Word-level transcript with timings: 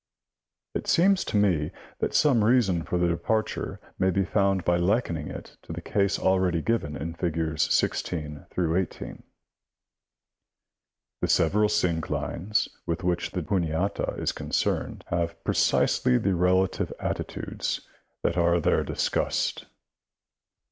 It 0.73 0.87
seems 0.87 1.23
to 1.25 1.37
me 1.37 1.69
that 1.99 2.15
some 2.15 2.43
reason 2.43 2.81
for 2.81 2.97
the 2.97 3.07
departure 3.07 3.79
may 3.99 4.09
be 4.09 4.25
found 4.25 4.65
by 4.65 4.77
likening 4.77 5.27
it 5.27 5.57
to 5.61 5.73
the 5.73 5.79
case 5.79 6.17
already 6.17 6.59
given 6.59 6.97
in 6.97 7.13
figs. 7.13 7.71
16 7.71 8.47
18. 8.57 9.23
The 11.21 11.27
several 11.27 11.69
synclines 11.69 12.67
with 12.87 13.03
which 13.03 13.29
the 13.29 13.43
Juniata 13.43 14.15
is 14.17 14.31
concerned 14.31 15.03
have 15.09 15.35
precisely 15.43 16.17
the 16.17 16.33
relative 16.33 16.91
attitudes 16.99 17.87
that 18.23 18.37
are 18.37 18.59
there 18.59 18.83
discussed. 18.83 19.67